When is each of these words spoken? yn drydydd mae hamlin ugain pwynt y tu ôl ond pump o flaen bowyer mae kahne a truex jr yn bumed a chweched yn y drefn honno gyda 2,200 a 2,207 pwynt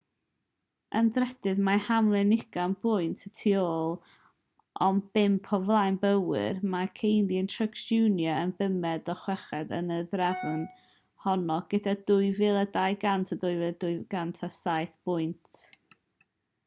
yn 0.99 1.09
drydydd 1.15 1.59
mae 1.65 1.81
hamlin 1.87 2.29
ugain 2.35 2.71
pwynt 2.85 3.25
y 3.29 3.31
tu 3.39 3.51
ôl 3.63 3.91
ond 4.85 5.03
pump 5.17 5.49
o 5.57 5.59
flaen 5.67 5.99
bowyer 6.05 6.61
mae 6.75 6.89
kahne 7.01 7.37
a 7.41 7.43
truex 7.55 7.83
jr 7.91 8.31
yn 8.45 8.53
bumed 8.63 9.11
a 9.15 9.15
chweched 9.25 9.75
yn 9.81 9.95
y 9.97 9.97
drefn 10.15 10.63
honno 11.27 11.57
gyda 11.75 11.93
2,200 12.13 13.35
a 13.35 13.37
2,207 13.45 14.97
pwynt 15.11 15.63